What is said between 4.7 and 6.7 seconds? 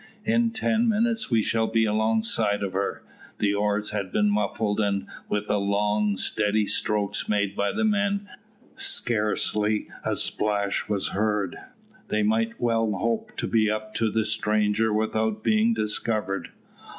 and with the long, steady